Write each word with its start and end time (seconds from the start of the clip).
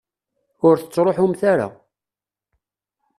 Ur 0.67 0.75
tettruḥumt 0.77 1.41
ara. 1.51 1.67